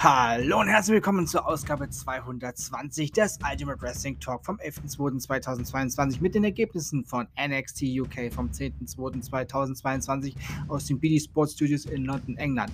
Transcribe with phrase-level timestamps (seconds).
[0.00, 6.44] Hallo und herzlich willkommen zur Ausgabe 220 des Ultimate Wrestling Talk vom 11.02.2022 mit den
[6.44, 10.36] Ergebnissen von NXT UK vom 10.02.2022
[10.68, 12.70] aus den BD Sports Studios in London, England.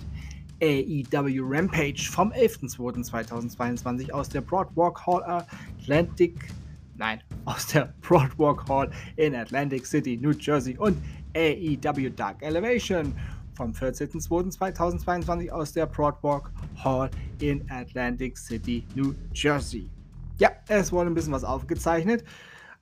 [0.61, 6.53] AEW Rampage vom 11.02.2022 aus der Broadwalk Hall Atlantic,
[6.95, 10.95] nein, aus der Broadwalk Hall in Atlantic City, New Jersey und
[11.35, 13.15] AEW Dark Elevation
[13.55, 16.51] vom 14.02.2022 aus der Broadwalk
[16.83, 17.09] Hall
[17.39, 19.89] in Atlantic City, New Jersey.
[20.37, 22.23] Ja, es wurde ein bisschen was aufgezeichnet.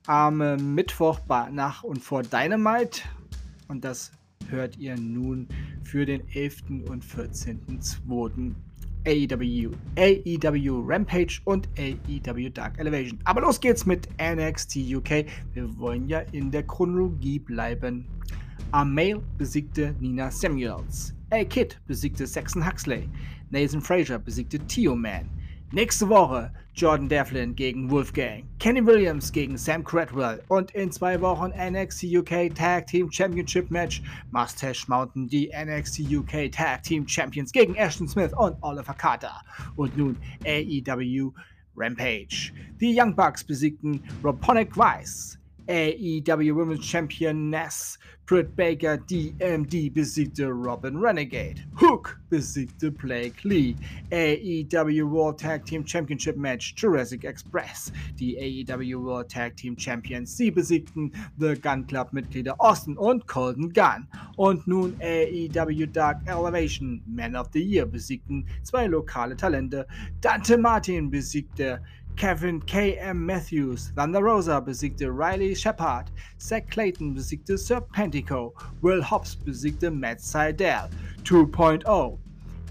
[0.06, 1.20] Am äh, Mittwoch
[1.50, 3.02] nach und vor Dynamite.
[3.68, 4.10] Und das
[4.48, 5.48] hört ihr nun
[5.82, 6.62] für den 11.
[6.88, 8.54] und 14.02.
[9.06, 13.18] AEW, AEW Rampage und AEW Dark Elevation.
[13.24, 15.26] Aber los geht's mit NXT UK.
[15.52, 18.06] Wir wollen ja in der Chronologie bleiben.
[18.74, 21.14] Amale besiegte Nina Samuels.
[21.30, 23.08] A-Kid besiegte Saxon Huxley.
[23.50, 25.30] Nathan Frazier besiegte Tio Man.
[25.70, 31.52] Nächste Woche Jordan Devlin gegen Wolfgang, Kenny Williams gegen Sam Cradwell und in zwei Wochen
[31.56, 34.02] NXT UK Tag Team Championship Match
[34.32, 39.40] Mustache Mountain die NXT UK Tag Team Champions gegen Ashton Smith und Oliver Carter.
[39.76, 41.32] Und nun AEW
[41.76, 42.52] Rampage.
[42.80, 45.38] Die Young Bucks besiegten Robonic Rice.
[45.68, 51.62] AEW Women's Championess Britt Baker DMD besiegte Robin Renegade.
[51.74, 53.76] Hook besiegte Blake Lee.
[54.10, 57.92] AEW World Tag Team Championship Match Jurassic Express.
[58.16, 60.34] Die AEW World Tag Team Champions.
[60.34, 64.08] Sie besiegten The Gun Club Mitglieder Austin und Colton Gunn.
[64.36, 69.86] Und nun AEW Dark Elevation Man of the Year besiegten zwei lokale Talente.
[70.22, 71.82] Dante Martin besiegte
[72.16, 73.26] Kevin K.M.
[73.26, 76.10] Matthews, Thunder Rosa besiegte Riley Shepard,
[76.40, 80.88] Zach Clayton besiegte Serpentico, Will Hobbs besiegte Matt Seidel,
[81.24, 82.18] 2.0,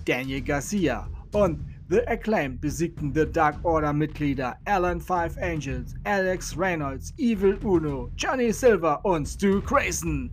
[0.06, 1.60] Daniel Garcia und
[1.90, 8.52] The Acclaim besiegten The Dark Order Mitglieder Alan Five Angels, Alex Reynolds, Evil Uno, Johnny
[8.52, 10.32] Silver und Stu Grayson.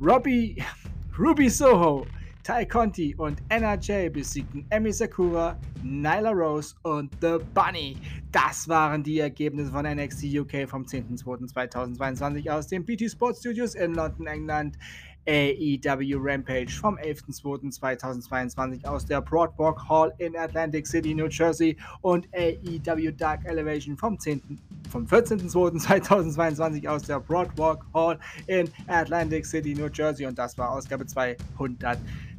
[0.00, 0.62] Robbie,
[1.18, 2.06] Ruby Soho
[2.48, 7.98] Ty Conti und NRJ besiegten Emi Sakura, Nyla Rose und The Bunny.
[8.32, 13.92] Das waren die Ergebnisse von NXT UK vom 10.02.2022 aus den BT Sports Studios in
[13.92, 14.78] London, England.
[15.26, 23.12] AEW Rampage vom 11.02.2022 aus der Broadwalk Hall in Atlantic City, New Jersey und AEW
[23.12, 24.40] Dark Elevation vom 10
[24.88, 31.04] vom 14.02.2022 aus der Broadwalk Hall in Atlantic City, New Jersey und das war Ausgabe
[31.04, 31.98] 200.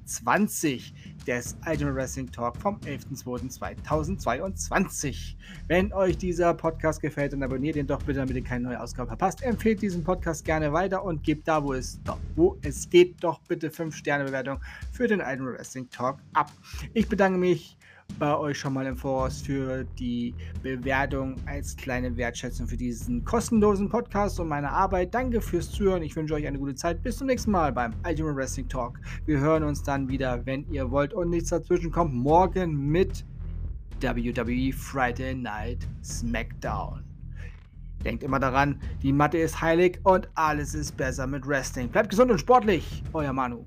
[0.10, 0.94] 20
[1.28, 5.36] des Ultimate Wrestling Talk vom 11.02.2022.
[5.68, 9.10] Wenn euch dieser Podcast gefällt, dann abonniert ihn doch bitte, damit ihr keine neue Ausgabe
[9.10, 9.44] verpasst.
[9.44, 13.40] Empfehlt diesen Podcast gerne weiter und gebt da, wo es, doch, wo es geht, doch
[13.42, 14.60] bitte 5-Sterne-Bewertung
[14.92, 16.52] für den Ultimate Wrestling Talk ab.
[16.94, 17.78] Ich bedanke mich
[18.18, 20.34] bei euch schon mal im Voraus für die
[20.64, 25.14] Bewertung als kleine Wertschätzung für diesen kostenlosen Podcast und meine Arbeit.
[25.14, 26.04] Danke fürs Zuhören.
[26.04, 27.04] Ich wünsche euch eine gute Zeit.
[27.04, 29.00] Bis zum nächsten Mal beim Ultimate Wrestling Talk.
[29.26, 33.26] Wir hören uns dann wieder, wenn ihr wollt und nichts dazwischen kommt, morgen mit
[34.02, 37.04] WWE Friday Night SmackDown.
[38.04, 41.90] Denkt immer daran, die Matte ist heilig und alles ist besser mit Wrestling.
[41.90, 43.04] Bleibt gesund und sportlich.
[43.12, 43.66] Euer Manu.